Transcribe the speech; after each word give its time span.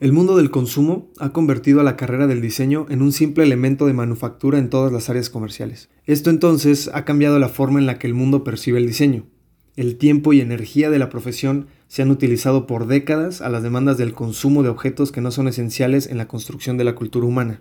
El 0.00 0.12
mundo 0.12 0.36
del 0.36 0.52
consumo 0.52 1.08
ha 1.18 1.32
convertido 1.32 1.80
a 1.80 1.82
la 1.82 1.96
carrera 1.96 2.28
del 2.28 2.40
diseño 2.40 2.86
en 2.88 3.02
un 3.02 3.10
simple 3.10 3.42
elemento 3.42 3.84
de 3.84 3.94
manufactura 3.94 4.56
en 4.60 4.70
todas 4.70 4.92
las 4.92 5.10
áreas 5.10 5.28
comerciales. 5.28 5.90
Esto 6.06 6.30
entonces 6.30 6.88
ha 6.94 7.04
cambiado 7.04 7.40
la 7.40 7.48
forma 7.48 7.80
en 7.80 7.86
la 7.86 7.98
que 7.98 8.06
el 8.06 8.14
mundo 8.14 8.44
percibe 8.44 8.78
el 8.78 8.86
diseño. 8.86 9.26
El 9.74 9.96
tiempo 9.96 10.32
y 10.32 10.40
energía 10.40 10.88
de 10.88 11.00
la 11.00 11.10
profesión 11.10 11.66
se 11.88 12.02
han 12.02 12.12
utilizado 12.12 12.68
por 12.68 12.86
décadas 12.86 13.40
a 13.40 13.48
las 13.48 13.64
demandas 13.64 13.98
del 13.98 14.14
consumo 14.14 14.62
de 14.62 14.68
objetos 14.68 15.10
que 15.10 15.20
no 15.20 15.32
son 15.32 15.48
esenciales 15.48 16.06
en 16.06 16.16
la 16.16 16.28
construcción 16.28 16.76
de 16.76 16.84
la 16.84 16.94
cultura 16.94 17.26
humana. 17.26 17.60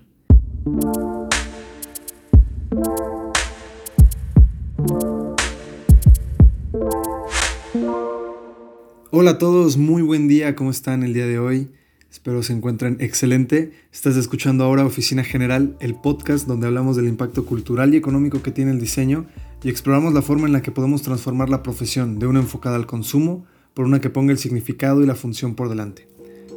Hola 9.09 9.31
a 9.31 9.37
todos, 9.39 9.77
muy 9.77 10.03
buen 10.03 10.27
día, 10.27 10.55
¿cómo 10.55 10.69
están 10.69 11.01
el 11.01 11.15
día 11.15 11.25
de 11.25 11.39
hoy? 11.39 11.71
Espero 12.09 12.41
se 12.41 12.53
encuentren 12.53 12.97
excelente. 13.01 13.73
Estás 13.91 14.15
escuchando 14.15 14.63
ahora 14.63 14.85
Oficina 14.85 15.25
General, 15.25 15.75
el 15.81 15.93
podcast 15.95 16.47
donde 16.47 16.65
hablamos 16.65 16.95
del 16.95 17.07
impacto 17.07 17.45
cultural 17.45 17.93
y 17.93 17.97
económico 17.97 18.41
que 18.41 18.51
tiene 18.51 18.71
el 18.71 18.79
diseño 18.79 19.25
y 19.61 19.69
exploramos 19.69 20.13
la 20.13 20.21
forma 20.21 20.47
en 20.47 20.53
la 20.53 20.61
que 20.61 20.71
podemos 20.71 21.01
transformar 21.01 21.49
la 21.49 21.63
profesión 21.63 22.17
de 22.17 22.25
una 22.25 22.39
enfocada 22.39 22.77
al 22.77 22.87
consumo 22.87 23.45
por 23.73 23.85
una 23.85 23.99
que 23.99 24.09
ponga 24.09 24.31
el 24.31 24.37
significado 24.37 25.03
y 25.03 25.05
la 25.05 25.15
función 25.15 25.53
por 25.53 25.67
delante. 25.67 26.07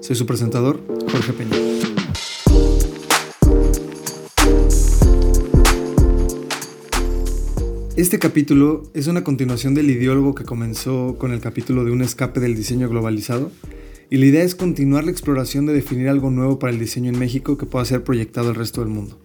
Soy 0.01 0.15
su 0.15 0.25
presentador, 0.25 0.81
Jorge 1.11 1.33
Peña. 1.33 1.57
Este 7.97 8.21
capítulo 8.21 8.85
es 8.95 9.09
una 9.09 9.25
continuación 9.25 9.75
del 9.75 9.91
ideólogo 9.91 10.35
que 10.35 10.45
comenzó 10.45 11.17
con 11.19 11.33
el 11.33 11.41
capítulo 11.41 11.85
de 11.85 11.91
un 11.91 12.03
escape 12.03 12.39
del 12.39 12.55
diseño 12.55 12.89
globalizado 12.89 13.51
y 14.11 14.19
la 14.19 14.27
idea 14.27 14.43
es 14.43 14.57
continuar 14.57 15.05
la 15.05 15.13
exploración 15.13 15.67
de 15.67 15.73
definir 15.73 16.09
algo 16.09 16.31
nuevo 16.31 16.59
para 16.59 16.73
el 16.73 16.81
diseño 16.81 17.11
en 17.11 17.19
México 17.19 17.57
que 17.57 17.65
pueda 17.65 17.85
ser 17.85 18.03
proyectado 18.03 18.49
al 18.49 18.57
resto 18.57 18.81
del 18.81 18.91
mundo. 18.91 19.21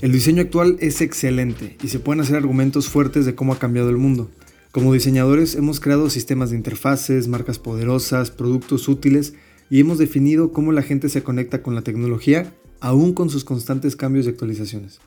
El 0.00 0.12
diseño 0.12 0.40
actual 0.40 0.78
es 0.80 1.02
excelente 1.02 1.76
y 1.82 1.88
se 1.88 1.98
pueden 1.98 2.22
hacer 2.22 2.36
argumentos 2.36 2.88
fuertes 2.88 3.26
de 3.26 3.34
cómo 3.34 3.52
ha 3.52 3.58
cambiado 3.58 3.90
el 3.90 3.98
mundo. 3.98 4.30
Como 4.72 4.94
diseñadores 4.94 5.56
hemos 5.56 5.78
creado 5.78 6.08
sistemas 6.08 6.50
de 6.50 6.56
interfaces, 6.56 7.28
marcas 7.28 7.58
poderosas, 7.58 8.30
productos 8.30 8.88
útiles 8.88 9.34
y 9.68 9.80
hemos 9.80 9.98
definido 9.98 10.52
cómo 10.54 10.72
la 10.72 10.82
gente 10.82 11.10
se 11.10 11.22
conecta 11.22 11.62
con 11.62 11.74
la 11.74 11.82
tecnología 11.82 12.54
aún 12.80 13.12
con 13.12 13.28
sus 13.28 13.44
constantes 13.44 13.94
cambios 13.94 14.24
y 14.24 14.30
actualizaciones. 14.30 15.00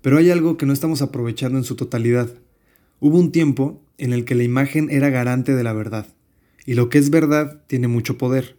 Pero 0.00 0.16
hay 0.16 0.30
algo 0.30 0.56
que 0.56 0.64
no 0.64 0.72
estamos 0.72 1.02
aprovechando 1.02 1.58
en 1.58 1.64
su 1.64 1.76
totalidad. 1.76 2.32
Hubo 2.98 3.18
un 3.18 3.30
tiempo 3.30 3.82
en 3.98 4.14
el 4.14 4.24
que 4.24 4.36
la 4.36 4.44
imagen 4.44 4.88
era 4.88 5.10
garante 5.10 5.54
de 5.54 5.64
la 5.64 5.74
verdad 5.74 6.06
y 6.66 6.74
lo 6.74 6.88
que 6.88 6.98
es 6.98 7.10
verdad 7.10 7.62
tiene 7.66 7.88
mucho 7.88 8.18
poder. 8.18 8.56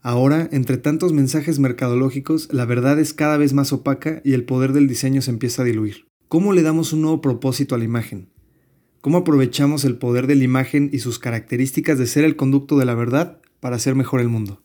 Ahora, 0.00 0.48
entre 0.52 0.78
tantos 0.78 1.12
mensajes 1.12 1.58
mercadológicos, 1.58 2.48
la 2.52 2.64
verdad 2.64 2.98
es 2.98 3.14
cada 3.14 3.36
vez 3.36 3.52
más 3.52 3.72
opaca 3.72 4.20
y 4.24 4.32
el 4.32 4.44
poder 4.44 4.72
del 4.72 4.88
diseño 4.88 5.22
se 5.22 5.30
empieza 5.30 5.62
a 5.62 5.64
diluir. 5.64 6.06
¿Cómo 6.28 6.52
le 6.52 6.62
damos 6.62 6.92
un 6.92 7.02
nuevo 7.02 7.20
propósito 7.20 7.74
a 7.74 7.78
la 7.78 7.84
imagen? 7.84 8.28
¿Cómo 9.00 9.18
aprovechamos 9.18 9.84
el 9.84 9.98
poder 9.98 10.26
de 10.26 10.34
la 10.34 10.44
imagen 10.44 10.90
y 10.92 10.98
sus 11.00 11.18
características 11.18 11.98
de 11.98 12.06
ser 12.06 12.24
el 12.24 12.36
conducto 12.36 12.78
de 12.78 12.84
la 12.84 12.94
verdad 12.94 13.40
para 13.60 13.76
hacer 13.76 13.94
mejor 13.94 14.20
el 14.20 14.28
mundo? 14.28 14.62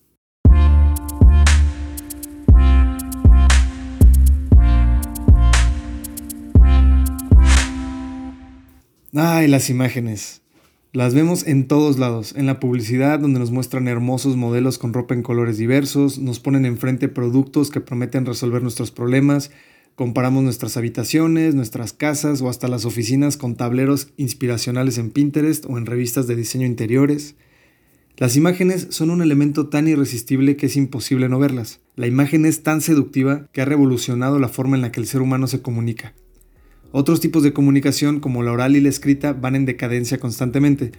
Ay, 9.13 9.47
las 9.47 9.69
imágenes. 9.69 10.41
Las 10.97 11.13
vemos 11.13 11.45
en 11.45 11.67
todos 11.67 11.99
lados, 11.99 12.33
en 12.35 12.47
la 12.47 12.59
publicidad 12.59 13.19
donde 13.19 13.39
nos 13.39 13.51
muestran 13.51 13.87
hermosos 13.87 14.35
modelos 14.35 14.79
con 14.79 14.93
ropa 14.93 15.13
en 15.13 15.21
colores 15.21 15.59
diversos, 15.59 16.17
nos 16.17 16.39
ponen 16.39 16.65
enfrente 16.65 17.07
productos 17.07 17.69
que 17.69 17.81
prometen 17.81 18.25
resolver 18.25 18.63
nuestros 18.63 18.89
problemas, 18.89 19.51
comparamos 19.93 20.43
nuestras 20.43 20.75
habitaciones, 20.75 21.53
nuestras 21.53 21.93
casas 21.93 22.41
o 22.41 22.49
hasta 22.49 22.67
las 22.67 22.83
oficinas 22.83 23.37
con 23.37 23.55
tableros 23.55 24.07
inspiracionales 24.17 24.97
en 24.97 25.11
Pinterest 25.11 25.65
o 25.69 25.77
en 25.77 25.85
revistas 25.85 26.25
de 26.25 26.35
diseño 26.35 26.65
interiores. 26.65 27.35
Las 28.17 28.35
imágenes 28.35 28.87
son 28.89 29.11
un 29.11 29.21
elemento 29.21 29.69
tan 29.69 29.87
irresistible 29.87 30.57
que 30.57 30.65
es 30.65 30.75
imposible 30.77 31.29
no 31.29 31.37
verlas. 31.37 31.79
La 31.95 32.07
imagen 32.07 32.43
es 32.43 32.63
tan 32.63 32.81
seductiva 32.81 33.49
que 33.51 33.61
ha 33.61 33.65
revolucionado 33.65 34.39
la 34.39 34.49
forma 34.49 34.75
en 34.75 34.81
la 34.81 34.91
que 34.91 34.99
el 34.99 35.05
ser 35.05 35.21
humano 35.21 35.45
se 35.45 35.61
comunica. 35.61 36.15
Otros 36.91 37.19
tipos 37.19 37.43
de 37.43 37.53
comunicación, 37.53 38.19
como 38.19 38.43
la 38.43 38.51
oral 38.51 38.75
y 38.75 38.81
la 38.81 38.89
escrita, 38.89 39.33
van 39.33 39.55
en 39.55 39.65
decadencia 39.65 40.19
constantemente. 40.19 40.91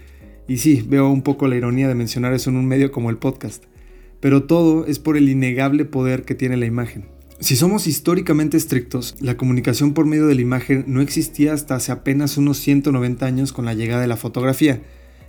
Y 0.46 0.58
sí, 0.58 0.84
veo 0.86 1.08
un 1.08 1.22
poco 1.22 1.48
la 1.48 1.56
ironía 1.56 1.88
de 1.88 1.94
mencionar 1.94 2.34
eso 2.34 2.50
en 2.50 2.56
un 2.56 2.66
medio 2.66 2.92
como 2.92 3.10
el 3.10 3.16
podcast. 3.16 3.64
Pero 4.20 4.44
todo 4.44 4.86
es 4.86 4.98
por 4.98 5.16
el 5.16 5.28
innegable 5.28 5.84
poder 5.84 6.24
que 6.24 6.34
tiene 6.34 6.56
la 6.56 6.66
imagen. 6.66 7.06
Si 7.40 7.54
somos 7.54 7.86
históricamente 7.86 8.56
estrictos, 8.56 9.14
la 9.20 9.36
comunicación 9.36 9.94
por 9.94 10.06
medio 10.06 10.26
de 10.26 10.34
la 10.34 10.40
imagen 10.40 10.84
no 10.88 11.00
existía 11.00 11.52
hasta 11.52 11.76
hace 11.76 11.92
apenas 11.92 12.36
unos 12.36 12.58
190 12.58 13.24
años 13.24 13.52
con 13.52 13.64
la 13.64 13.74
llegada 13.74 14.02
de 14.02 14.08
la 14.08 14.16
fotografía, 14.16 14.82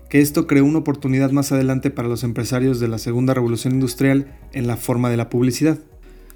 que 0.09 0.19
esto 0.19 0.47
creó 0.47 0.65
una 0.65 0.79
oportunidad 0.79 1.29
más 1.31 1.51
adelante 1.51 1.91
para 1.91 2.07
los 2.07 2.23
empresarios 2.23 2.79
de 2.79 2.87
la 2.87 2.97
segunda 2.97 3.35
revolución 3.35 3.73
industrial 3.73 4.35
en 4.53 4.65
la 4.65 4.75
forma 4.75 5.11
de 5.11 5.17
la 5.17 5.29
publicidad. 5.29 5.77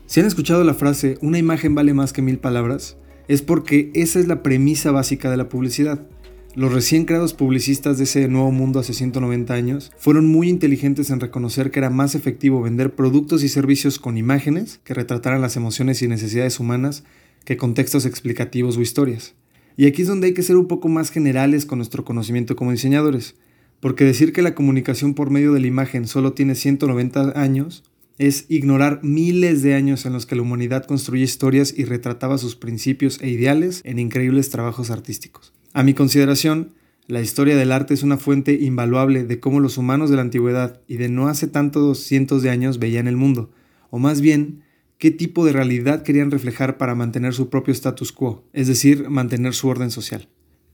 Si 0.06 0.20
han 0.20 0.28
escuchado 0.28 0.64
la 0.64 0.76
frase 0.76 1.18
una 1.22 1.40
imagen 1.40 1.74
vale 1.74 1.96
más 1.96 2.14
que 2.14 2.22
mil 2.22 2.38
palabras, 2.38 2.98
es 3.28 3.42
porque 3.42 3.92
esa 3.94 4.20
es 4.20 4.28
la 4.28 4.44
premisa 4.44 4.92
básica 4.92 5.30
de 5.30 5.38
la 5.38 5.50
publicidad. 5.50 6.08
Los 6.56 6.72
recién 6.72 7.06
creados 7.06 7.34
publicistas 7.34 7.98
de 7.98 8.04
ese 8.04 8.28
nuevo 8.28 8.52
mundo 8.52 8.80
hace 8.80 8.94
190 8.94 9.54
años 9.56 9.92
fueron 9.98 10.28
muy 10.28 10.50
inteligentes 10.50 11.10
en 11.10 11.20
reconocer 11.20 11.72
que 11.72 11.80
era 11.80 11.90
más 11.90 12.14
efectivo 12.14 12.62
vender 12.62 12.94
productos 12.94 13.44
y 13.44 13.50
servicios 13.50 13.98
con 13.98 14.18
imágenes 14.18 14.80
que 14.84 14.94
retrataran 14.94 15.42
las 15.42 15.56
emociones 15.56 16.04
y 16.04 16.08
necesidades 16.08 16.60
humanas 16.60 17.06
que 17.44 17.58
con 17.58 17.74
textos 17.74 18.06
explicativos 18.06 18.78
o 18.78 18.82
historias. 18.82 19.34
Y 19.78 19.88
aquí 19.88 20.04
es 20.04 20.08
donde 20.08 20.28
hay 20.28 20.34
que 20.36 20.44
ser 20.44 20.58
un 20.58 20.68
poco 20.68 20.90
más 20.90 21.10
generales 21.10 21.66
con 21.66 21.80
nuestro 21.80 22.06
conocimiento 22.06 22.56
como 22.56 22.72
diseñadores, 22.72 23.36
porque 23.80 24.06
decir 24.06 24.32
que 24.32 24.44
la 24.44 24.54
comunicación 24.54 25.16
por 25.16 25.32
medio 25.32 25.54
de 25.54 25.60
la 25.60 25.68
imagen 25.68 26.08
solo 26.08 26.34
tiene 26.34 26.54
190 26.54 27.34
años 27.36 27.84
es 28.18 28.46
ignorar 28.50 29.00
miles 29.04 29.62
de 29.62 29.74
años 29.74 30.06
en 30.06 30.14
los 30.14 30.26
que 30.26 30.36
la 30.36 30.42
humanidad 30.42 30.86
construye 30.86 31.24
historias 31.24 31.74
y 31.76 31.86
retrataba 31.86 32.38
sus 32.38 32.56
principios 32.56 33.20
e 33.22 33.30
ideales 33.30 33.82
en 33.84 34.00
increíbles 34.00 34.50
trabajos 34.50 34.92
artísticos. 34.92 35.54
A 35.74 35.84
mi 35.84 35.94
consideración, 35.94 36.74
la 37.08 37.22
historia 37.22 37.58
del 37.58 37.72
arte 37.72 37.94
es 37.94 38.04
una 38.04 38.18
fuente 38.18 38.54
invaluable 38.54 39.26
de 39.26 39.40
cómo 39.40 39.60
los 39.60 39.78
humanos 39.78 40.10
de 40.10 40.16
la 40.16 40.22
antigüedad 40.22 40.82
y 40.88 40.98
de 40.98 41.10
no 41.10 41.28
hace 41.28 41.48
tantos 41.48 42.00
cientos 42.00 42.44
de 42.44 42.50
años 42.50 42.80
veían 42.80 43.08
el 43.08 43.18
mundo, 43.18 43.52
o 43.90 44.00
más 44.00 44.22
bien, 44.22 44.64
qué 45.00 45.12
tipo 45.12 45.46
de 45.46 45.52
realidad 45.52 46.04
querían 46.04 46.32
reflejar 46.32 46.78
para 46.78 46.96
mantener 46.96 47.34
su 47.34 47.50
propio 47.50 47.74
status 47.74 48.12
quo, 48.12 48.46
es 48.54 48.68
decir, 48.68 49.10
mantener 49.10 49.54
su 49.54 49.68
orden 49.68 49.92
social. 49.92 50.30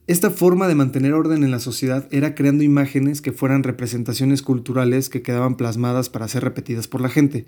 Esta 0.10 0.32
forma 0.32 0.68
de 0.68 0.74
mantener 0.74 1.14
orden 1.14 1.44
en 1.44 1.52
la 1.52 1.60
sociedad 1.60 2.08
era 2.10 2.34
creando 2.34 2.64
imágenes 2.64 3.22
que 3.22 3.32
fueran 3.32 3.62
representaciones 3.62 4.42
culturales 4.42 5.08
que 5.08 5.22
quedaban 5.22 5.56
plasmadas 5.56 6.10
para 6.10 6.28
ser 6.28 6.44
repetidas 6.44 6.88
por 6.88 7.00
la 7.00 7.10
gente, 7.10 7.46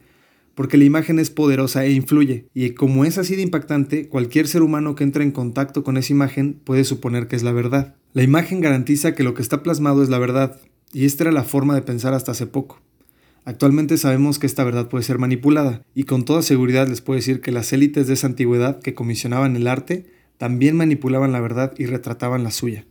porque 0.53 0.77
la 0.77 0.83
imagen 0.83 1.17
es 1.17 1.31
poderosa 1.31 1.83
e 1.85 1.91
influye, 1.91 2.45
y 2.53 2.69
como 2.75 3.03
es 3.03 3.17
así 3.17 3.35
de 3.35 3.41
impactante, 3.41 4.09
cualquier 4.09 4.47
ser 4.47 4.61
humano 4.61 4.93
que 4.93 5.03
entre 5.03 5.23
en 5.23 5.31
contacto 5.31 5.83
con 5.83 5.97
esa 5.97 6.13
imagen 6.13 6.53
puede 6.63 6.83
suponer 6.83 7.27
que 7.27 7.35
es 7.35 7.41
la 7.41 7.51
verdad. 7.51 7.95
La 8.13 8.21
imagen 8.21 8.61
garantiza 8.61 9.15
que 9.15 9.23
lo 9.23 9.33
que 9.33 9.41
está 9.41 9.63
plasmado 9.63 10.03
es 10.03 10.09
la 10.09 10.19
verdad, 10.19 10.61
y 10.93 11.05
esta 11.05 11.23
era 11.23 11.31
la 11.31 11.43
forma 11.43 11.73
de 11.73 11.81
pensar 11.81 12.13
hasta 12.13 12.33
hace 12.33 12.45
poco. 12.45 12.79
Actualmente 13.43 13.97
sabemos 13.97 14.37
que 14.37 14.45
esta 14.45 14.63
verdad 14.63 14.87
puede 14.87 15.03
ser 15.03 15.17
manipulada, 15.17 15.81
y 15.95 16.03
con 16.03 16.25
toda 16.25 16.43
seguridad 16.43 16.87
les 16.87 17.01
puedo 17.01 17.17
decir 17.17 17.41
que 17.41 17.51
las 17.51 17.73
élites 17.73 18.05
de 18.05 18.13
esa 18.13 18.27
antigüedad 18.27 18.79
que 18.81 18.93
comisionaban 18.93 19.55
el 19.55 19.65
arte 19.65 20.20
también 20.41 20.75
manipulaban 20.75 21.31
la 21.31 21.39
verdad 21.39 21.71
y 21.77 21.85
retrataban 21.85 22.43
la 22.43 22.49
suya. 22.49 22.87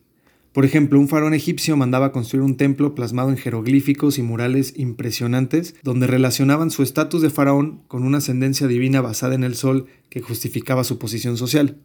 Por 0.52 0.64
ejemplo, 0.64 1.00
un 1.00 1.08
faraón 1.08 1.34
egipcio 1.34 1.76
mandaba 1.76 2.12
construir 2.12 2.44
un 2.44 2.56
templo 2.56 2.94
plasmado 2.94 3.30
en 3.30 3.36
jeroglíficos 3.36 4.18
y 4.18 4.22
murales 4.22 4.72
impresionantes, 4.76 5.74
donde 5.82 6.06
relacionaban 6.06 6.70
su 6.70 6.84
estatus 6.84 7.22
de 7.22 7.30
faraón 7.30 7.82
con 7.88 8.04
una 8.04 8.18
ascendencia 8.18 8.68
divina 8.68 9.00
basada 9.00 9.34
en 9.34 9.42
el 9.42 9.56
sol 9.56 9.86
que 10.10 10.20
justificaba 10.20 10.84
su 10.84 11.00
posición 11.00 11.36
social. 11.36 11.78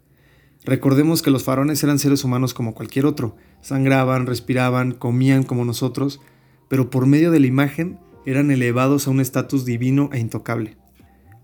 Recordemos 0.66 1.24
que 1.24 1.32
los 1.32 1.44
faraones 1.44 1.84
eran 1.84 1.98
seres 1.98 2.24
humanos 2.24 2.54
como 2.54 2.76
cualquier 2.76 3.08
otro, 3.08 3.36
sangraban, 3.62 4.28
respiraban, 4.28 4.92
comían 4.92 5.42
como 5.42 5.66
nosotros, 5.66 6.22
pero 6.68 6.92
por 6.92 7.08
medio 7.08 7.32
de 7.32 7.40
la 7.40 7.48
imagen 7.48 7.98
eran 8.28 8.52
elevados 8.52 9.08
a 9.08 9.10
un 9.10 9.20
estatus 9.20 9.66
divino 9.66 10.12
e 10.14 10.20
intocable. 10.20 10.78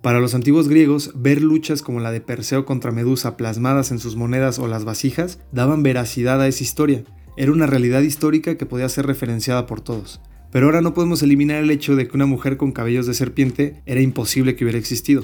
Para 0.01 0.19
los 0.19 0.33
antiguos 0.33 0.68
griegos, 0.68 1.12
ver 1.13 1.44
luchas 1.44 1.83
como 1.83 2.00
la 2.00 2.12
de 2.12 2.21
Perseo 2.21 2.65
contra 2.65 2.92
Medusa 2.92 3.38
plasmadas 3.38 3.92
en 3.92 4.00
sus 4.00 4.15
monedas 4.15 4.57
o 4.57 4.68
las 4.68 4.83
vasijas 4.83 5.39
daban 5.51 5.83
veracidad 5.83 6.42
a 6.42 6.48
esa 6.48 6.63
historia. 6.63 7.03
Era 7.38 7.51
una 7.51 7.68
realidad 7.68 8.01
histórica 8.01 8.57
que 8.57 8.65
podía 8.65 8.89
ser 8.89 9.06
referenciada 9.06 9.68
por 9.68 9.80
todos. 9.81 10.19
Pero 10.51 10.65
ahora 10.65 10.81
no 10.81 10.95
podemos 10.95 11.21
eliminar 11.21 11.57
el 11.57 11.69
hecho 11.69 11.95
de 11.95 12.07
que 12.07 12.15
una 12.15 12.25
mujer 12.25 12.57
con 12.57 12.71
cabellos 12.71 13.06
de 13.06 13.13
serpiente 13.13 13.83
era 13.86 14.01
imposible 14.01 14.56
que 14.56 14.65
hubiera 14.65 14.80
existido. 14.80 15.24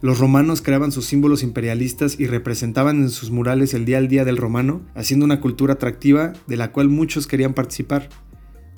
Los 0.00 0.18
romanos 0.18 0.62
creaban 0.62 0.90
sus 0.90 1.04
símbolos 1.04 1.42
imperialistas 1.42 2.18
y 2.18 2.26
representaban 2.26 3.02
en 3.02 3.10
sus 3.10 3.30
murales 3.30 3.74
el 3.74 3.84
día 3.84 3.98
al 3.98 4.08
día 4.08 4.24
del 4.24 4.38
romano, 4.38 4.80
haciendo 4.94 5.26
una 5.26 5.40
cultura 5.40 5.74
atractiva 5.74 6.32
de 6.46 6.56
la 6.56 6.72
cual 6.72 6.88
muchos 6.88 7.26
querían 7.26 7.52
participar. 7.52 8.08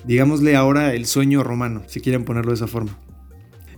Digámosle 0.05 0.57
ahora 0.57 0.93
el 0.93 1.05
sueño 1.05 1.41
romano, 1.41 1.83
si 1.87 2.01
quieren 2.01 2.25
ponerlo 2.25 2.51
de 2.51 2.55
esa 2.55 2.67
forma. 2.67 2.97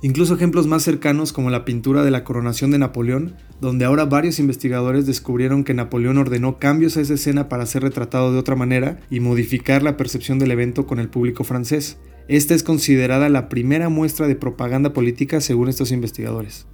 Incluso 0.04 0.34
ejemplos 0.36 0.68
más 0.68 0.84
cercanos 0.84 1.32
como 1.32 1.50
la 1.50 1.64
pintura 1.64 2.04
de 2.04 2.12
la 2.12 2.26
coronación 2.26 2.72
de 2.72 2.78
Napoleón, 2.78 3.36
donde 3.62 3.86
ahora 3.86 4.04
varios 4.04 4.38
investigadores 4.38 5.06
descubrieron 5.06 5.64
que 5.64 5.74
Napoleón 5.74 6.18
ordenó 6.18 6.60
cambios 6.60 6.98
a 6.98 7.02
esa 7.02 7.14
escena 7.14 7.48
para 7.48 7.66
ser 7.66 7.84
retratado 7.84 8.34
de 8.34 8.38
otra 8.38 8.58
manera 8.58 9.00
y 9.10 9.22
modificar 9.22 9.82
la 9.82 9.96
percepción 9.96 10.40
del 10.40 10.52
evento 10.52 10.86
con 10.86 11.00
el 11.00 11.08
público 11.08 11.46
francés. 11.46 12.00
Esta 12.28 12.54
es 12.54 12.64
considerada 12.64 13.30
la 13.30 13.48
primera 13.48 13.88
muestra 13.88 14.28
de 14.28 14.36
propaganda 14.36 14.92
política 14.92 15.40
según 15.40 15.70
estos 15.70 15.94
investigadores. 15.94 16.68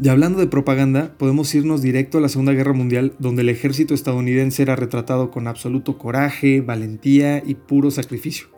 Y 0.00 0.08
hablando 0.08 0.38
de 0.38 0.46
propaganda, 0.46 1.14
podemos 1.18 1.54
irnos 1.54 1.82
directo 1.82 2.16
a 2.16 2.20
la 2.22 2.30
Segunda 2.30 2.52
Guerra 2.52 2.72
Mundial, 2.72 3.12
donde 3.18 3.42
el 3.42 3.50
ejército 3.50 3.92
estadounidense 3.92 4.62
era 4.62 4.76
retratado 4.76 5.30
con 5.30 5.46
absoluto 5.46 5.98
coraje, 5.98 6.62
valentía 6.62 7.42
y 7.44 7.54
puro 7.56 7.90
sacrificio 7.90 8.55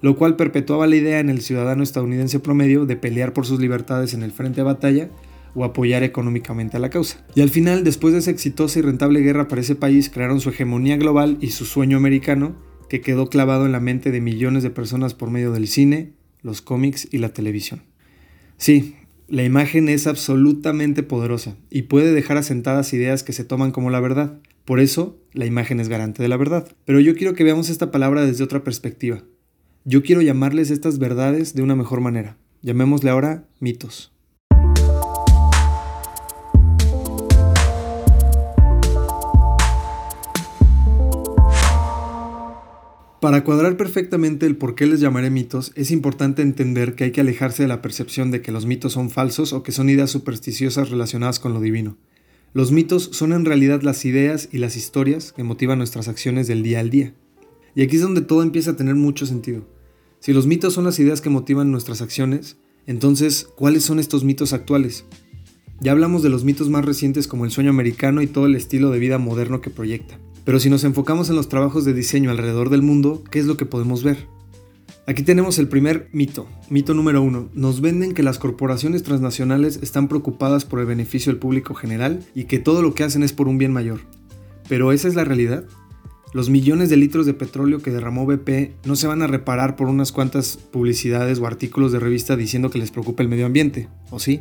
lo 0.00 0.16
cual 0.16 0.36
perpetuaba 0.36 0.86
la 0.86 0.96
idea 0.96 1.20
en 1.20 1.30
el 1.30 1.40
ciudadano 1.40 1.82
estadounidense 1.82 2.40
promedio 2.40 2.86
de 2.86 2.96
pelear 2.96 3.32
por 3.32 3.46
sus 3.46 3.60
libertades 3.60 4.14
en 4.14 4.22
el 4.22 4.32
frente 4.32 4.60
de 4.60 4.64
batalla 4.64 5.10
o 5.54 5.64
apoyar 5.64 6.02
económicamente 6.02 6.76
a 6.76 6.80
la 6.80 6.90
causa. 6.90 7.24
Y 7.34 7.40
al 7.40 7.50
final, 7.50 7.84
después 7.84 8.12
de 8.12 8.20
esa 8.20 8.30
exitosa 8.30 8.78
y 8.78 8.82
rentable 8.82 9.20
guerra 9.20 9.48
para 9.48 9.60
ese 9.60 9.74
país, 9.74 10.10
crearon 10.10 10.40
su 10.40 10.50
hegemonía 10.50 10.96
global 10.96 11.38
y 11.40 11.48
su 11.50 11.64
sueño 11.64 11.96
americano, 11.96 12.56
que 12.88 13.00
quedó 13.00 13.28
clavado 13.28 13.66
en 13.66 13.72
la 13.72 13.80
mente 13.80 14.10
de 14.10 14.20
millones 14.20 14.62
de 14.62 14.70
personas 14.70 15.14
por 15.14 15.30
medio 15.30 15.52
del 15.52 15.68
cine, 15.68 16.12
los 16.42 16.62
cómics 16.62 17.08
y 17.10 17.18
la 17.18 17.30
televisión. 17.30 17.82
Sí, 18.56 18.96
la 19.28 19.44
imagen 19.44 19.88
es 19.88 20.06
absolutamente 20.06 21.02
poderosa 21.02 21.56
y 21.70 21.82
puede 21.82 22.12
dejar 22.12 22.38
asentadas 22.38 22.92
ideas 22.94 23.22
que 23.22 23.32
se 23.32 23.44
toman 23.44 23.72
como 23.72 23.90
la 23.90 24.00
verdad. 24.00 24.40
Por 24.64 24.80
eso, 24.80 25.18
la 25.32 25.44
imagen 25.44 25.80
es 25.80 25.88
garante 25.88 26.22
de 26.22 26.28
la 26.28 26.36
verdad. 26.36 26.68
Pero 26.84 27.00
yo 27.00 27.14
quiero 27.14 27.34
que 27.34 27.44
veamos 27.44 27.68
esta 27.68 27.90
palabra 27.90 28.24
desde 28.24 28.44
otra 28.44 28.64
perspectiva, 28.64 29.22
yo 29.90 30.02
quiero 30.02 30.20
llamarles 30.20 30.70
estas 30.70 30.98
verdades 30.98 31.54
de 31.54 31.62
una 31.62 31.74
mejor 31.74 32.02
manera. 32.02 32.36
Llamémosle 32.60 33.08
ahora 33.08 33.48
mitos. 33.58 34.12
Para 43.22 43.44
cuadrar 43.44 43.78
perfectamente 43.78 44.44
el 44.44 44.58
por 44.58 44.74
qué 44.74 44.84
les 44.84 45.00
llamaré 45.00 45.30
mitos, 45.30 45.72
es 45.74 45.90
importante 45.90 46.42
entender 46.42 46.94
que 46.94 47.04
hay 47.04 47.12
que 47.12 47.22
alejarse 47.22 47.62
de 47.62 47.68
la 47.68 47.80
percepción 47.80 48.30
de 48.30 48.42
que 48.42 48.52
los 48.52 48.66
mitos 48.66 48.92
son 48.92 49.08
falsos 49.08 49.54
o 49.54 49.62
que 49.62 49.72
son 49.72 49.88
ideas 49.88 50.10
supersticiosas 50.10 50.90
relacionadas 50.90 51.40
con 51.40 51.54
lo 51.54 51.62
divino. 51.62 51.96
Los 52.52 52.72
mitos 52.72 53.08
son 53.14 53.32
en 53.32 53.46
realidad 53.46 53.80
las 53.80 54.04
ideas 54.04 54.50
y 54.52 54.58
las 54.58 54.76
historias 54.76 55.32
que 55.32 55.44
motivan 55.44 55.78
nuestras 55.78 56.08
acciones 56.08 56.46
del 56.46 56.62
día 56.62 56.80
al 56.80 56.90
día. 56.90 57.14
Y 57.74 57.80
aquí 57.80 57.96
es 57.96 58.02
donde 58.02 58.20
todo 58.20 58.42
empieza 58.42 58.72
a 58.72 58.76
tener 58.76 58.94
mucho 58.94 59.24
sentido. 59.24 59.77
Si 60.20 60.32
los 60.32 60.46
mitos 60.46 60.74
son 60.74 60.84
las 60.84 60.98
ideas 60.98 61.20
que 61.20 61.30
motivan 61.30 61.70
nuestras 61.70 62.02
acciones, 62.02 62.56
entonces, 62.86 63.48
¿cuáles 63.54 63.84
son 63.84 63.98
estos 63.98 64.24
mitos 64.24 64.52
actuales? 64.52 65.04
Ya 65.80 65.92
hablamos 65.92 66.22
de 66.22 66.28
los 66.28 66.42
mitos 66.42 66.70
más 66.70 66.84
recientes 66.84 67.28
como 67.28 67.44
el 67.44 67.52
sueño 67.52 67.70
americano 67.70 68.20
y 68.20 68.26
todo 68.26 68.46
el 68.46 68.56
estilo 68.56 68.90
de 68.90 68.98
vida 68.98 69.18
moderno 69.18 69.60
que 69.60 69.70
proyecta. 69.70 70.18
Pero 70.44 70.58
si 70.58 70.70
nos 70.70 70.82
enfocamos 70.84 71.28
en 71.30 71.36
los 71.36 71.48
trabajos 71.48 71.84
de 71.84 71.92
diseño 71.92 72.30
alrededor 72.30 72.70
del 72.70 72.82
mundo, 72.82 73.22
¿qué 73.30 73.38
es 73.38 73.46
lo 73.46 73.56
que 73.56 73.66
podemos 73.66 74.02
ver? 74.02 74.26
Aquí 75.06 75.22
tenemos 75.22 75.58
el 75.58 75.68
primer 75.68 76.08
mito. 76.12 76.48
Mito 76.68 76.94
número 76.94 77.22
uno. 77.22 77.48
Nos 77.54 77.80
venden 77.80 78.12
que 78.12 78.22
las 78.22 78.38
corporaciones 78.38 79.02
transnacionales 79.04 79.78
están 79.82 80.08
preocupadas 80.08 80.64
por 80.64 80.80
el 80.80 80.86
beneficio 80.86 81.32
del 81.32 81.38
público 81.38 81.74
general 81.74 82.24
y 82.34 82.44
que 82.44 82.58
todo 82.58 82.82
lo 82.82 82.94
que 82.94 83.04
hacen 83.04 83.22
es 83.22 83.32
por 83.32 83.46
un 83.46 83.58
bien 83.58 83.72
mayor. 83.72 84.00
¿Pero 84.68 84.92
esa 84.92 85.06
es 85.08 85.14
la 85.14 85.24
realidad? 85.24 85.64
Los 86.34 86.50
millones 86.50 86.90
de 86.90 86.98
litros 86.98 87.24
de 87.24 87.32
petróleo 87.32 87.80
que 87.80 87.90
derramó 87.90 88.26
BP 88.26 88.86
no 88.86 88.96
se 88.96 89.06
van 89.06 89.22
a 89.22 89.26
reparar 89.26 89.76
por 89.76 89.88
unas 89.88 90.12
cuantas 90.12 90.58
publicidades 90.58 91.38
o 91.38 91.46
artículos 91.46 91.90
de 91.90 92.00
revista 92.00 92.36
diciendo 92.36 92.68
que 92.70 92.78
les 92.78 92.90
preocupa 92.90 93.22
el 93.22 93.30
medio 93.30 93.46
ambiente, 93.46 93.88
¿o 94.10 94.18
sí? 94.18 94.40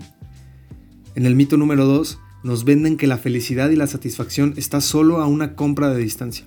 En 1.16 1.26
el 1.26 1.36
mito 1.36 1.56
número 1.56 1.86
2, 1.86 2.20
nos 2.44 2.66
venden 2.66 2.98
que 2.98 3.08
la 3.08 3.18
felicidad 3.18 3.70
y 3.70 3.76
la 3.78 3.88
satisfacción 3.88 4.54
está 4.58 4.82
solo 4.82 5.22
a 5.22 5.28
una 5.28 5.56
compra 5.56 5.90
de 5.90 6.02
distancia. 6.02 6.46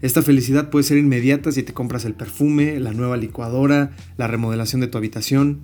Esta 0.00 0.22
felicidad 0.22 0.70
puede 0.70 0.84
ser 0.84 0.98
inmediata 0.98 1.50
si 1.50 1.62
te 1.62 1.74
compras 1.74 2.04
el 2.04 2.14
perfume, 2.14 2.78
la 2.78 2.92
nueva 2.92 3.16
licuadora, 3.16 3.90
la 4.16 4.28
remodelación 4.28 4.80
de 4.80 4.86
tu 4.86 4.98
habitación. 4.98 5.60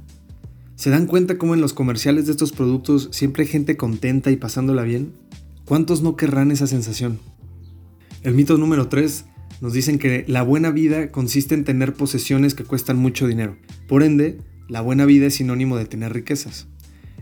¿Se 0.76 0.90
dan 0.90 1.06
cuenta 1.06 1.38
cómo 1.38 1.54
en 1.54 1.60
los 1.60 1.72
comerciales 1.72 2.26
de 2.26 2.32
estos 2.32 2.52
productos 2.52 3.08
siempre 3.12 3.44
hay 3.44 3.48
gente 3.48 3.76
contenta 3.76 4.30
y 4.30 4.36
pasándola 4.36 4.82
bien? 4.82 5.12
¿Cuántos 5.66 6.02
no 6.02 6.16
querrán 6.16 6.50
esa 6.50 6.66
sensación? 6.66 7.20
El 8.24 8.32
mito 8.32 8.56
número 8.56 8.88
3 8.88 9.26
nos 9.60 9.74
dicen 9.74 9.98
que 9.98 10.24
la 10.26 10.42
buena 10.42 10.70
vida 10.70 11.12
consiste 11.12 11.54
en 11.54 11.62
tener 11.62 11.92
posesiones 11.92 12.54
que 12.54 12.64
cuestan 12.64 12.96
mucho 12.96 13.26
dinero. 13.26 13.58
Por 13.86 14.02
ende, 14.02 14.38
la 14.66 14.80
buena 14.80 15.04
vida 15.04 15.26
es 15.26 15.34
sinónimo 15.34 15.76
de 15.76 15.84
tener 15.84 16.14
riquezas. 16.14 16.66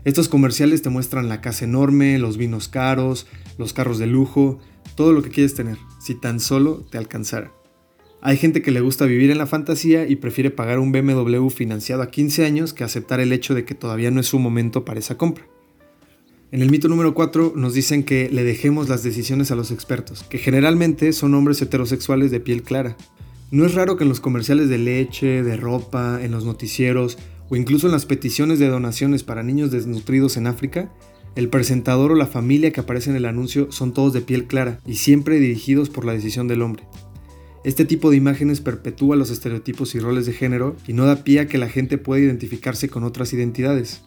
Estos 0.05 0.29
comerciales 0.29 0.81
te 0.81 0.89
muestran 0.89 1.27
la 1.27 1.41
casa 1.41 1.65
enorme, 1.65 2.17
los 2.19 2.37
vinos 2.37 2.69
caros, 2.69 3.27
los 3.57 3.73
carros 3.73 3.99
de 3.99 4.07
lujo, 4.07 4.59
todo 4.95 5.11
lo 5.11 5.21
que 5.21 5.29
quieres 5.29 5.55
tener, 5.55 5.77
si 5.99 6.15
tan 6.15 6.39
solo 6.39 6.85
te 6.89 6.97
alcanzara. 6.97 7.51
Hay 8.21 8.37
gente 8.37 8.61
que 8.61 8.71
le 8.71 8.79
gusta 8.79 9.05
vivir 9.05 9.29
en 9.29 9.39
la 9.39 9.45
fantasía 9.45 10.07
y 10.07 10.15
prefiere 10.15 10.51
pagar 10.51 10.79
un 10.79 10.93
BMW 10.93 11.49
financiado 11.49 12.01
a 12.01 12.11
15 12.11 12.45
años 12.45 12.73
que 12.73 12.85
aceptar 12.85 13.19
el 13.19 13.33
hecho 13.33 13.55
de 13.55 13.65
que 13.65 13.75
todavía 13.75 14.09
no 14.09 14.21
es 14.21 14.27
su 14.27 14.39
momento 14.39 14.85
para 14.85 15.01
esa 15.01 15.17
compra. 15.17 15.43
En 16.53 16.61
el 16.61 16.69
mito 16.69 16.87
número 16.87 17.15
4 17.15 17.53
nos 17.55 17.73
dicen 17.73 18.03
que 18.03 18.29
le 18.29 18.43
dejemos 18.43 18.87
las 18.87 19.01
decisiones 19.01 19.49
a 19.49 19.55
los 19.55 19.71
expertos, 19.71 20.21
que 20.21 20.37
generalmente 20.37 21.11
son 21.11 21.33
hombres 21.33 21.59
heterosexuales 21.63 22.29
de 22.29 22.39
piel 22.39 22.61
clara. 22.61 22.95
No 23.49 23.65
es 23.65 23.73
raro 23.73 23.97
que 23.97 24.03
en 24.03 24.09
los 24.09 24.19
comerciales 24.19 24.69
de 24.69 24.77
leche, 24.77 25.41
de 25.41 25.57
ropa, 25.57 26.19
en 26.21 26.29
los 26.29 26.45
noticieros 26.45 27.17
o 27.49 27.55
incluso 27.55 27.87
en 27.87 27.91
las 27.93 28.05
peticiones 28.05 28.59
de 28.59 28.67
donaciones 28.67 29.23
para 29.23 29.41
niños 29.41 29.71
desnutridos 29.71 30.37
en 30.37 30.45
África, 30.45 30.93
el 31.35 31.49
presentador 31.49 32.11
o 32.11 32.15
la 32.15 32.27
familia 32.27 32.71
que 32.71 32.81
aparece 32.81 33.09
en 33.09 33.15
el 33.15 33.25
anuncio 33.25 33.71
son 33.71 33.91
todos 33.91 34.13
de 34.13 34.21
piel 34.21 34.45
clara 34.45 34.79
y 34.85 34.97
siempre 34.97 35.39
dirigidos 35.39 35.89
por 35.89 36.05
la 36.05 36.13
decisión 36.13 36.47
del 36.47 36.61
hombre. 36.61 36.83
Este 37.63 37.83
tipo 37.83 38.11
de 38.11 38.17
imágenes 38.17 38.61
perpetúa 38.61 39.15
los 39.15 39.31
estereotipos 39.31 39.95
y 39.95 39.99
roles 39.99 40.27
de 40.27 40.33
género 40.33 40.75
y 40.87 40.93
no 40.93 41.07
da 41.07 41.23
pie 41.23 41.39
a 41.39 41.47
que 41.47 41.57
la 41.57 41.67
gente 41.67 41.97
pueda 41.97 42.21
identificarse 42.21 42.89
con 42.89 43.03
otras 43.05 43.33
identidades. 43.33 44.03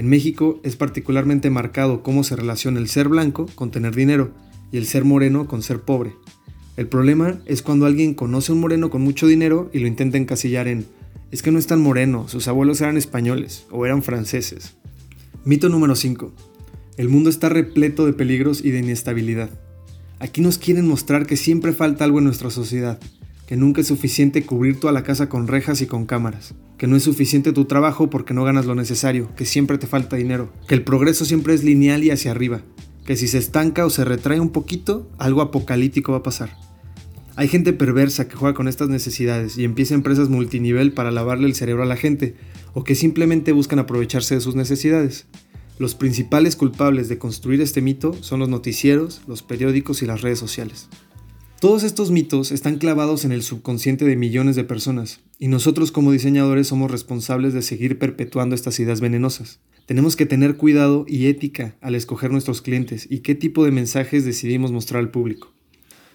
En 0.00 0.08
México 0.08 0.60
es 0.62 0.76
particularmente 0.76 1.50
marcado 1.50 2.02
cómo 2.02 2.24
se 2.24 2.34
relaciona 2.34 2.80
el 2.80 2.88
ser 2.88 3.10
blanco 3.10 3.44
con 3.54 3.70
tener 3.70 3.94
dinero 3.94 4.32
y 4.72 4.78
el 4.78 4.86
ser 4.86 5.04
moreno 5.04 5.46
con 5.46 5.62
ser 5.62 5.82
pobre. 5.82 6.14
El 6.78 6.88
problema 6.88 7.38
es 7.44 7.60
cuando 7.60 7.84
alguien 7.84 8.14
conoce 8.14 8.50
a 8.50 8.54
un 8.54 8.62
moreno 8.62 8.88
con 8.88 9.02
mucho 9.02 9.26
dinero 9.26 9.68
y 9.74 9.78
lo 9.78 9.86
intenta 9.86 10.16
encasillar 10.16 10.68
en 10.68 10.86
es 11.30 11.42
que 11.42 11.52
no 11.52 11.58
es 11.58 11.66
tan 11.66 11.82
moreno, 11.82 12.28
sus 12.28 12.48
abuelos 12.48 12.80
eran 12.80 12.96
españoles 12.96 13.66
o 13.70 13.84
eran 13.84 14.02
franceses. 14.02 14.78
Mito 15.44 15.68
número 15.68 15.94
5. 15.94 16.32
El 16.96 17.10
mundo 17.10 17.28
está 17.28 17.50
repleto 17.50 18.06
de 18.06 18.14
peligros 18.14 18.64
y 18.64 18.70
de 18.70 18.78
inestabilidad. 18.78 19.50
Aquí 20.18 20.40
nos 20.40 20.56
quieren 20.56 20.88
mostrar 20.88 21.26
que 21.26 21.36
siempre 21.36 21.74
falta 21.74 22.04
algo 22.04 22.20
en 22.20 22.24
nuestra 22.24 22.48
sociedad, 22.48 22.98
que 23.46 23.58
nunca 23.58 23.82
es 23.82 23.88
suficiente 23.88 24.46
cubrir 24.46 24.80
toda 24.80 24.94
la 24.94 25.02
casa 25.02 25.28
con 25.28 25.46
rejas 25.46 25.82
y 25.82 25.86
con 25.86 26.06
cámaras, 26.06 26.54
que 26.80 26.86
no 26.86 26.96
es 26.96 27.02
suficiente 27.02 27.52
tu 27.52 27.66
trabajo 27.66 28.08
porque 28.08 28.32
no 28.32 28.42
ganas 28.42 28.64
lo 28.64 28.74
necesario, 28.74 29.28
que 29.36 29.44
siempre 29.44 29.76
te 29.76 29.86
falta 29.86 30.16
dinero, 30.16 30.50
que 30.66 30.74
el 30.74 30.82
progreso 30.82 31.26
siempre 31.26 31.52
es 31.52 31.62
lineal 31.62 32.02
y 32.04 32.10
hacia 32.10 32.30
arriba, 32.30 32.62
que 33.04 33.16
si 33.16 33.28
se 33.28 33.36
estanca 33.36 33.84
o 33.84 33.90
se 33.90 34.02
retrae 34.02 34.40
un 34.40 34.48
poquito, 34.48 35.06
algo 35.18 35.42
apocalíptico 35.42 36.12
va 36.12 36.18
a 36.18 36.22
pasar. 36.22 36.56
Hay 37.36 37.48
gente 37.48 37.74
perversa 37.74 38.28
que 38.28 38.36
juega 38.36 38.54
con 38.54 38.66
estas 38.66 38.88
necesidades 38.88 39.58
y 39.58 39.64
empieza 39.64 39.92
empresas 39.92 40.30
multinivel 40.30 40.94
para 40.94 41.10
lavarle 41.10 41.48
el 41.48 41.54
cerebro 41.54 41.82
a 41.82 41.86
la 41.86 41.98
gente, 41.98 42.34
o 42.72 42.82
que 42.82 42.94
simplemente 42.94 43.52
buscan 43.52 43.78
aprovecharse 43.78 44.36
de 44.36 44.40
sus 44.40 44.54
necesidades. 44.54 45.26
Los 45.78 45.94
principales 45.94 46.56
culpables 46.56 47.10
de 47.10 47.18
construir 47.18 47.60
este 47.60 47.82
mito 47.82 48.14
son 48.22 48.40
los 48.40 48.48
noticieros, 48.48 49.20
los 49.26 49.42
periódicos 49.42 50.00
y 50.00 50.06
las 50.06 50.22
redes 50.22 50.38
sociales. 50.38 50.88
Todos 51.60 51.82
estos 51.82 52.10
mitos 52.10 52.52
están 52.52 52.78
clavados 52.78 53.26
en 53.26 53.32
el 53.32 53.42
subconsciente 53.42 54.06
de 54.06 54.16
millones 54.16 54.56
de 54.56 54.64
personas, 54.64 55.20
y 55.38 55.48
nosotros 55.48 55.92
como 55.92 56.10
diseñadores 56.10 56.68
somos 56.68 56.90
responsables 56.90 57.52
de 57.52 57.60
seguir 57.60 57.98
perpetuando 57.98 58.54
estas 58.54 58.80
ideas 58.80 59.02
venenosas. 59.02 59.60
Tenemos 59.84 60.16
que 60.16 60.24
tener 60.24 60.56
cuidado 60.56 61.04
y 61.06 61.26
ética 61.26 61.76
al 61.82 61.96
escoger 61.96 62.30
nuestros 62.30 62.62
clientes 62.62 63.06
y 63.10 63.18
qué 63.18 63.34
tipo 63.34 63.62
de 63.62 63.72
mensajes 63.72 64.24
decidimos 64.24 64.72
mostrar 64.72 65.00
al 65.00 65.10
público. 65.10 65.52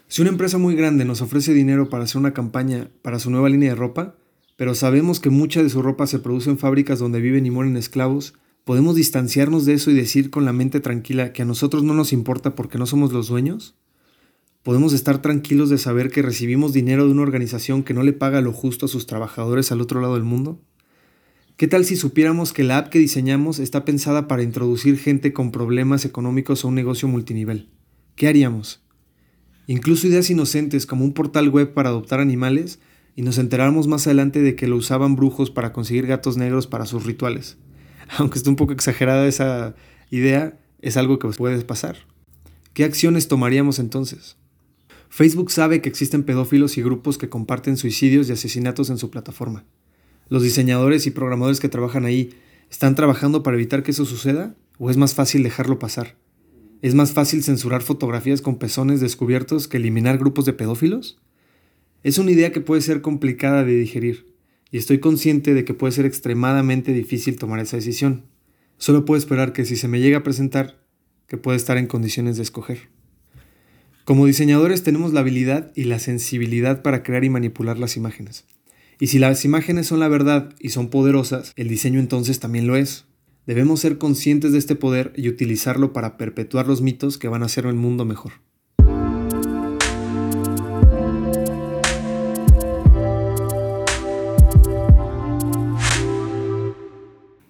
Si 0.08 0.20
una 0.20 0.32
empresa 0.32 0.58
muy 0.58 0.74
grande 0.74 1.04
nos 1.04 1.22
ofrece 1.22 1.54
dinero 1.54 1.90
para 1.90 2.02
hacer 2.02 2.18
una 2.18 2.34
campaña 2.34 2.90
para 3.02 3.20
su 3.20 3.30
nueva 3.30 3.48
línea 3.48 3.70
de 3.70 3.76
ropa, 3.76 4.16
pero 4.56 4.74
sabemos 4.74 5.20
que 5.20 5.30
mucha 5.30 5.62
de 5.62 5.70
su 5.70 5.80
ropa 5.80 6.08
se 6.08 6.18
produce 6.18 6.50
en 6.50 6.58
fábricas 6.58 6.98
donde 6.98 7.20
viven 7.20 7.46
y 7.46 7.52
mueren 7.52 7.76
esclavos, 7.76 8.34
podemos 8.64 8.96
distanciarnos 8.96 9.64
de 9.64 9.74
eso 9.74 9.92
y 9.92 9.94
decir 9.94 10.30
con 10.30 10.44
la 10.44 10.52
mente 10.52 10.80
tranquila 10.80 11.32
que 11.32 11.42
a 11.42 11.46
nosotros 11.46 11.84
no 11.84 11.94
nos 11.94 12.12
importa 12.12 12.56
porque 12.56 12.78
no 12.78 12.86
somos 12.86 13.12
los 13.12 13.28
dueños? 13.28 13.76
Podemos 14.66 14.92
estar 14.94 15.22
tranquilos 15.22 15.70
de 15.70 15.78
saber 15.78 16.10
que 16.10 16.22
recibimos 16.22 16.72
dinero 16.72 17.06
de 17.06 17.12
una 17.12 17.22
organización 17.22 17.84
que 17.84 17.94
no 17.94 18.02
le 18.02 18.12
paga 18.12 18.40
lo 18.40 18.52
justo 18.52 18.86
a 18.86 18.88
sus 18.88 19.06
trabajadores 19.06 19.70
al 19.70 19.80
otro 19.80 20.00
lado 20.00 20.14
del 20.14 20.24
mundo? 20.24 20.60
¿Qué 21.56 21.68
tal 21.68 21.84
si 21.84 21.94
supiéramos 21.94 22.52
que 22.52 22.64
la 22.64 22.78
app 22.78 22.88
que 22.88 22.98
diseñamos 22.98 23.60
está 23.60 23.84
pensada 23.84 24.26
para 24.26 24.42
introducir 24.42 24.98
gente 24.98 25.32
con 25.32 25.52
problemas 25.52 26.04
económicos 26.04 26.64
a 26.64 26.66
un 26.66 26.74
negocio 26.74 27.06
multinivel? 27.06 27.68
¿Qué 28.16 28.26
haríamos? 28.26 28.82
Incluso 29.68 30.08
ideas 30.08 30.30
inocentes 30.30 30.84
como 30.84 31.04
un 31.04 31.12
portal 31.12 31.48
web 31.48 31.72
para 31.72 31.90
adoptar 31.90 32.18
animales 32.18 32.80
y 33.14 33.22
nos 33.22 33.38
enteramos 33.38 33.86
más 33.86 34.08
adelante 34.08 34.42
de 34.42 34.56
que 34.56 34.66
lo 34.66 34.74
usaban 34.74 35.14
brujos 35.14 35.52
para 35.52 35.72
conseguir 35.72 36.08
gatos 36.08 36.36
negros 36.36 36.66
para 36.66 36.86
sus 36.86 37.06
rituales. 37.06 37.56
aunque 38.18 38.38
esté 38.38 38.50
un 38.50 38.56
poco 38.56 38.72
exagerada 38.72 39.28
esa 39.28 39.76
idea, 40.10 40.58
es 40.80 40.96
algo 40.96 41.20
que 41.20 41.28
puede 41.28 41.64
pasar. 41.64 41.98
¿Qué 42.72 42.82
acciones 42.82 43.28
tomaríamos 43.28 43.78
entonces? 43.78 44.36
Facebook 45.16 45.50
sabe 45.50 45.80
que 45.80 45.88
existen 45.88 46.24
pedófilos 46.24 46.76
y 46.76 46.82
grupos 46.82 47.16
que 47.16 47.30
comparten 47.30 47.78
suicidios 47.78 48.28
y 48.28 48.32
asesinatos 48.32 48.90
en 48.90 48.98
su 48.98 49.08
plataforma. 49.08 49.64
¿Los 50.28 50.42
diseñadores 50.42 51.06
y 51.06 51.10
programadores 51.10 51.58
que 51.58 51.70
trabajan 51.70 52.04
ahí 52.04 52.34
están 52.70 52.94
trabajando 52.94 53.42
para 53.42 53.56
evitar 53.56 53.82
que 53.82 53.92
eso 53.92 54.04
suceda? 54.04 54.54
¿O 54.76 54.90
es 54.90 54.98
más 54.98 55.14
fácil 55.14 55.42
dejarlo 55.42 55.78
pasar? 55.78 56.18
¿Es 56.82 56.94
más 56.94 57.12
fácil 57.12 57.42
censurar 57.42 57.80
fotografías 57.80 58.42
con 58.42 58.58
pezones 58.58 59.00
descubiertos 59.00 59.68
que 59.68 59.78
eliminar 59.78 60.18
grupos 60.18 60.44
de 60.44 60.52
pedófilos? 60.52 61.18
Es 62.02 62.18
una 62.18 62.32
idea 62.32 62.52
que 62.52 62.60
puede 62.60 62.82
ser 62.82 63.00
complicada 63.00 63.64
de 63.64 63.74
digerir, 63.74 64.34
y 64.70 64.76
estoy 64.76 64.98
consciente 64.98 65.54
de 65.54 65.64
que 65.64 65.72
puede 65.72 65.92
ser 65.92 66.04
extremadamente 66.04 66.92
difícil 66.92 67.38
tomar 67.38 67.60
esa 67.60 67.78
decisión. 67.78 68.26
Solo 68.76 69.06
puedo 69.06 69.18
esperar 69.18 69.54
que 69.54 69.64
si 69.64 69.76
se 69.76 69.88
me 69.88 69.98
llega 69.98 70.18
a 70.18 70.22
presentar, 70.22 70.78
que 71.26 71.38
pueda 71.38 71.56
estar 71.56 71.78
en 71.78 71.86
condiciones 71.86 72.36
de 72.36 72.42
escoger. 72.42 72.94
Como 74.06 74.26
diseñadores 74.26 74.84
tenemos 74.84 75.12
la 75.12 75.18
habilidad 75.18 75.72
y 75.74 75.82
la 75.82 75.98
sensibilidad 75.98 76.80
para 76.80 77.02
crear 77.02 77.24
y 77.24 77.28
manipular 77.28 77.76
las 77.76 77.96
imágenes. 77.96 78.44
Y 79.00 79.08
si 79.08 79.18
las 79.18 79.44
imágenes 79.44 79.88
son 79.88 79.98
la 79.98 80.06
verdad 80.06 80.54
y 80.60 80.68
son 80.68 80.90
poderosas, 80.90 81.52
el 81.56 81.66
diseño 81.66 81.98
entonces 81.98 82.38
también 82.38 82.68
lo 82.68 82.76
es. 82.76 83.06
Debemos 83.48 83.80
ser 83.80 83.98
conscientes 83.98 84.52
de 84.52 84.58
este 84.58 84.76
poder 84.76 85.12
y 85.16 85.28
utilizarlo 85.28 85.92
para 85.92 86.16
perpetuar 86.18 86.68
los 86.68 86.82
mitos 86.82 87.18
que 87.18 87.26
van 87.26 87.42
a 87.42 87.46
hacer 87.46 87.66
el 87.66 87.74
mundo 87.74 88.04
mejor. 88.04 88.34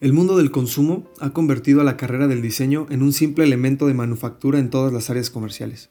El 0.00 0.14
mundo 0.14 0.38
del 0.38 0.50
consumo 0.50 1.06
ha 1.20 1.34
convertido 1.34 1.82
a 1.82 1.84
la 1.84 1.98
carrera 1.98 2.28
del 2.28 2.40
diseño 2.40 2.86
en 2.88 3.02
un 3.02 3.12
simple 3.12 3.44
elemento 3.44 3.86
de 3.88 3.92
manufactura 3.92 4.58
en 4.58 4.70
todas 4.70 4.90
las 4.90 5.10
áreas 5.10 5.28
comerciales. 5.28 5.90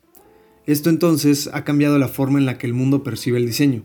Esto 0.65 0.89
entonces 0.89 1.50
ha 1.53 1.63
cambiado 1.63 2.00
la 2.00 2.07
forma 2.07 2.39
en 2.39 2.45
la 2.45 2.57
que 2.57 2.67
el 2.67 2.74
mundo 2.74 3.03
percibe 3.03 3.38
el 3.38 3.45
diseño. 3.45 3.84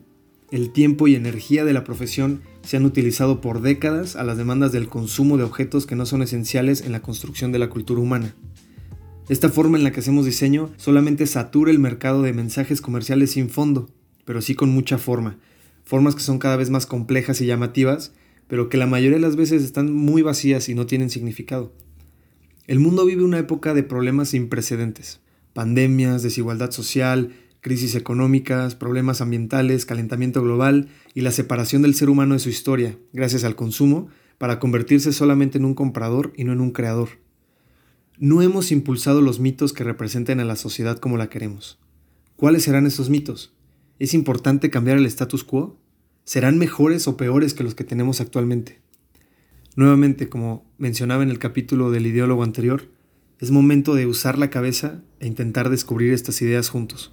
El 0.51 0.73
tiempo 0.73 1.07
y 1.07 1.15
energía 1.15 1.65
de 1.65 1.73
la 1.73 1.85
profesión 1.85 2.43
se 2.63 2.77
han 2.77 2.85
utilizado 2.85 3.41
por 3.41 3.63
décadas 3.63 4.17
a 4.17 4.25
las 4.25 4.37
demandas 4.37 4.73
del 4.73 4.89
consumo 4.89 5.37
de 5.37 5.45
objetos 5.45 5.87
que 5.87 5.97
no 5.97 6.07
son 6.07 6.23
esenciales 6.23 6.81
en 6.81 6.93
la 6.93 7.03
construcción 7.03 7.53
de 7.53 7.59
la 7.59 7.71
cultura 7.71 8.01
humana. 8.01 8.35
Esta 9.29 9.49
forma 9.49 9.79
en 9.79 9.85
la 9.85 9.93
que 9.93 10.01
hacemos 10.01 10.25
diseño 10.25 10.71
solamente 10.77 11.27
satura 11.27 11.71
el 11.71 11.79
mercado 11.79 12.23
de 12.23 12.33
mensajes 12.33 12.81
comerciales 12.81 13.33
sin 13.33 13.49
fondo, 13.49 13.89
pero 14.25 14.43
sí 14.43 14.55
con 14.55 14.71
mucha 14.71 14.99
forma, 14.99 15.39
formas 15.85 16.15
que 16.15 16.23
son 16.23 16.39
cada 16.39 16.57
vez 16.57 16.71
más 16.71 16.87
complejas 16.87 17.41
y 17.41 17.47
llamativas 17.47 18.13
pero 18.51 18.69
que 18.69 18.77
la 18.77 18.89
mayoría 18.89 19.17
de 19.17 19.23
las 19.23 19.37
veces 19.37 19.63
están 19.63 19.95
muy 19.95 20.23
vacías 20.23 20.69
y 20.69 20.75
no 20.75 20.85
tienen 20.85 21.09
significado. 21.09 21.73
El 22.67 22.81
mundo 22.81 23.07
vive 23.07 23.23
una 23.23 23.39
época 23.39 23.75
de 23.75 23.85
problemas 23.85 24.31
sin 24.31 24.49
precedentes. 24.49 25.21
Pandemias, 25.53 26.23
desigualdad 26.23 26.71
social, 26.71 27.33
crisis 27.61 27.95
económicas, 27.95 28.75
problemas 28.75 29.21
ambientales, 29.21 29.87
calentamiento 29.87 30.43
global 30.43 30.89
y 31.15 31.21
la 31.21 31.31
separación 31.31 31.83
del 31.83 31.95
ser 31.95 32.11
humano 32.11 32.35
de 32.35 32.41
su 32.41 32.49
historia, 32.49 32.99
gracias 33.13 33.45
al 33.45 33.57
consumo, 33.57 34.09
para 34.39 34.59
convertirse 34.59 35.13
solamente 35.13 35.59
en 35.59 35.65
un 35.65 35.75
comprador 35.75 36.33
y 36.37 36.45
no 36.45 36.53
en 36.53 36.61
un 36.61 36.71
creador. 36.71 37.11
No 38.19 38.43
hemos 38.43 38.73
impulsado 38.73 39.21
los 39.21 39.41
mitos 39.41 39.73
que 39.73 39.85
representen 39.85 40.41
a 40.41 40.45
la 40.45 40.57
sociedad 40.57 40.99
como 40.99 41.17
la 41.17 41.29
queremos. 41.29 41.79
¿Cuáles 42.37 42.65
serán 42.65 42.87
esos 42.87 43.11
mitos? 43.11 43.55
¿Es 43.99 44.15
importante 44.15 44.71
cambiar 44.71 44.97
el 44.97 45.07
status 45.07 45.45
quo? 45.45 45.79
serán 46.31 46.59
mejores 46.59 47.09
o 47.09 47.17
peores 47.17 47.55
que 47.55 47.65
los 47.65 47.75
que 47.75 47.83
tenemos 47.83 48.21
actualmente. 48.21 48.79
Nuevamente, 49.75 50.29
como 50.29 50.65
mencionaba 50.79 51.25
en 51.25 51.31
el 51.31 51.41
capítulo 51.41 51.91
del 51.91 52.07
ideólogo 52.07 52.45
anterior, 52.45 52.85
es 53.41 53.51
momento 53.51 53.95
de 53.95 54.07
usar 54.07 54.37
la 54.39 54.51
cabeza 54.51 55.01
e 55.19 55.27
intentar 55.27 55.71
descubrir 55.71 56.13
estas 56.13 56.43
ideas 56.43 56.69
juntos. 56.69 57.11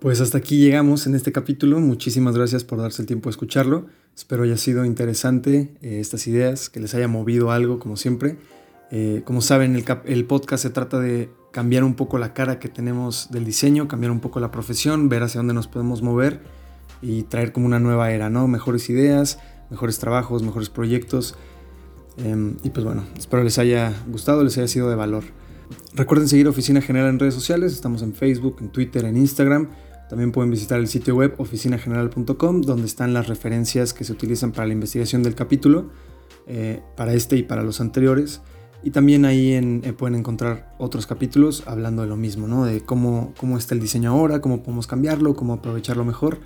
Pues 0.00 0.20
hasta 0.22 0.38
aquí 0.38 0.58
llegamos 0.58 1.06
en 1.06 1.14
este 1.14 1.30
capítulo. 1.30 1.78
Muchísimas 1.78 2.36
gracias 2.36 2.64
por 2.64 2.78
darse 2.78 3.02
el 3.02 3.06
tiempo 3.06 3.28
de 3.28 3.32
escucharlo. 3.32 3.86
Espero 4.16 4.44
haya 4.44 4.56
sido 4.56 4.86
interesante 4.86 5.74
eh, 5.82 6.00
estas 6.00 6.26
ideas, 6.26 6.70
que 6.70 6.80
les 6.80 6.94
haya 6.94 7.08
movido 7.08 7.50
algo 7.50 7.78
como 7.78 7.96
siempre. 7.96 8.36
Eh, 8.90 9.22
como 9.24 9.42
saben, 9.42 9.76
el, 9.76 9.84
el, 10.06 10.24
podcast 10.24 10.62
se 10.62 10.70
trata 10.70 11.00
de 11.00 11.30
cambiar 11.52 11.84
un 11.84 11.94
poco 11.94 12.16
la 12.16 12.32
cara 12.32 12.58
que 12.58 12.68
tenemos 12.68 13.28
del 13.30 13.44
diseño, 13.44 13.88
cambiar 13.88 14.10
un 14.10 14.20
poco 14.20 14.40
la 14.40 14.50
profesión, 14.50 15.08
ver 15.08 15.22
hacia 15.22 15.38
dónde 15.40 15.54
nos 15.54 15.68
podemos 15.68 16.00
mover 16.00 16.63
y 17.04 17.24
traer 17.24 17.52
como 17.52 17.66
una 17.66 17.78
nueva 17.78 18.10
era, 18.10 18.30
¿no? 18.30 18.48
Mejores 18.48 18.88
ideas, 18.88 19.38
mejores 19.70 19.98
trabajos, 19.98 20.42
mejores 20.42 20.70
proyectos. 20.70 21.36
Em, 22.16 22.56
y 22.62 22.70
pues 22.70 22.84
bueno, 22.84 23.04
espero 23.18 23.44
les 23.44 23.58
haya 23.58 23.92
gustado, 24.08 24.42
les 24.42 24.56
haya 24.56 24.68
sido 24.68 24.88
de 24.88 24.96
valor. 24.96 25.24
Recuerden 25.94 26.28
seguir 26.28 26.48
Oficina 26.48 26.80
General 26.80 27.10
en 27.10 27.18
redes 27.18 27.34
sociales, 27.34 27.72
estamos 27.72 28.02
en 28.02 28.14
Facebook, 28.14 28.56
en 28.60 28.70
Twitter, 28.70 29.04
en 29.04 29.16
Instagram. 29.16 29.68
También 30.08 30.32
pueden 30.32 30.50
visitar 30.50 30.78
el 30.78 30.88
sitio 30.88 31.14
web 31.14 31.34
oficinageneral.com, 31.38 32.62
donde 32.62 32.86
están 32.86 33.12
las 33.12 33.28
referencias 33.28 33.92
que 33.92 34.04
se 34.04 34.12
utilizan 34.12 34.52
para 34.52 34.66
la 34.66 34.72
investigación 34.72 35.22
del 35.22 35.34
capítulo, 35.34 35.90
eh, 36.46 36.80
para 36.96 37.12
este 37.14 37.36
y 37.36 37.42
para 37.42 37.62
los 37.62 37.80
anteriores. 37.80 38.40
Y 38.82 38.90
también 38.90 39.24
ahí 39.24 39.54
en, 39.54 39.82
eh, 39.84 39.92
pueden 39.92 40.14
encontrar 40.14 40.74
otros 40.78 41.06
capítulos 41.06 41.64
hablando 41.66 42.02
de 42.02 42.08
lo 42.08 42.16
mismo, 42.16 42.46
¿no? 42.46 42.64
De 42.64 42.80
cómo, 42.82 43.32
cómo 43.38 43.58
está 43.58 43.74
el 43.74 43.80
diseño 43.80 44.10
ahora, 44.10 44.40
cómo 44.40 44.62
podemos 44.62 44.86
cambiarlo, 44.86 45.34
cómo 45.34 45.54
aprovecharlo 45.54 46.04
mejor. 46.04 46.38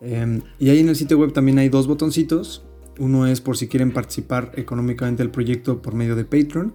Em, 0.00 0.42
y 0.58 0.70
ahí 0.70 0.80
en 0.80 0.88
el 0.88 0.96
sitio 0.96 1.18
web 1.18 1.32
también 1.32 1.58
hay 1.58 1.68
dos 1.68 1.86
botoncitos. 1.86 2.64
Uno 2.98 3.26
es 3.26 3.40
por 3.40 3.56
si 3.56 3.68
quieren 3.68 3.92
participar 3.92 4.52
económicamente 4.56 5.22
del 5.22 5.30
proyecto 5.30 5.82
por 5.82 5.94
medio 5.94 6.16
de 6.16 6.24
Patreon. 6.24 6.74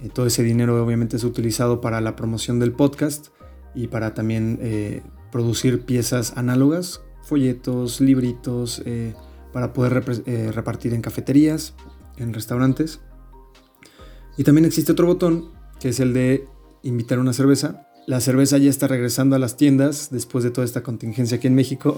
Eh, 0.00 0.08
todo 0.12 0.26
ese 0.26 0.42
dinero 0.42 0.82
obviamente 0.82 1.16
es 1.16 1.24
utilizado 1.24 1.80
para 1.80 2.00
la 2.00 2.16
promoción 2.16 2.58
del 2.58 2.72
podcast 2.72 3.28
y 3.74 3.88
para 3.88 4.14
también 4.14 4.58
eh, 4.60 5.02
producir 5.30 5.84
piezas 5.84 6.36
análogas, 6.36 7.02
folletos, 7.22 8.00
libritos, 8.00 8.82
para 9.52 9.72
poder 9.72 10.04
repartir 10.54 10.94
en 10.94 11.02
cafeterías, 11.02 11.74
en 12.16 12.34
restaurantes. 12.34 13.00
Y 14.36 14.44
también 14.44 14.64
existe 14.64 14.92
otro 14.92 15.06
botón, 15.06 15.50
que 15.78 15.90
es 15.90 16.00
el 16.00 16.12
de 16.12 16.48
invitar 16.82 17.18
una 17.18 17.32
cerveza. 17.32 17.88
La 18.06 18.20
cerveza 18.20 18.58
ya 18.58 18.68
está 18.68 18.88
regresando 18.88 19.36
a 19.36 19.38
las 19.38 19.56
tiendas 19.56 20.08
después 20.10 20.42
de 20.42 20.50
toda 20.50 20.64
esta 20.64 20.82
contingencia 20.82 21.36
aquí 21.36 21.46
en 21.46 21.54
México. 21.54 21.96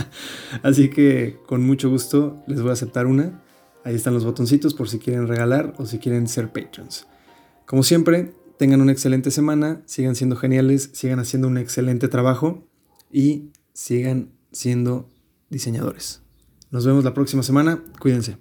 Así 0.62 0.88
que 0.88 1.38
con 1.46 1.66
mucho 1.66 1.90
gusto 1.90 2.42
les 2.46 2.60
voy 2.60 2.70
a 2.70 2.74
aceptar 2.74 3.06
una. 3.06 3.42
Ahí 3.84 3.96
están 3.96 4.14
los 4.14 4.24
botoncitos 4.24 4.74
por 4.74 4.88
si 4.88 5.00
quieren 5.00 5.26
regalar 5.26 5.74
o 5.78 5.86
si 5.86 5.98
quieren 5.98 6.28
ser 6.28 6.52
patrons. 6.52 7.08
Como 7.66 7.82
siempre, 7.82 8.32
tengan 8.56 8.80
una 8.80 8.92
excelente 8.92 9.32
semana, 9.32 9.82
sigan 9.86 10.14
siendo 10.14 10.36
geniales, 10.36 10.90
sigan 10.92 11.18
haciendo 11.18 11.48
un 11.48 11.58
excelente 11.58 12.06
trabajo 12.06 12.68
y 13.10 13.50
sigan 13.72 14.30
siendo 14.52 15.08
diseñadores. 15.50 16.22
Nos 16.70 16.86
vemos 16.86 17.02
la 17.02 17.14
próxima 17.14 17.42
semana. 17.42 17.82
Cuídense. 17.98 18.36